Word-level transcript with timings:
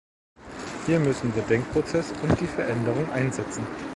Hier 0.87 0.99
müssen 0.99 1.31
der 1.35 1.43
Denkprozess 1.43 2.11
und 2.23 2.41
die 2.41 2.47
Veränderung 2.47 3.07
einsetzen. 3.11 3.67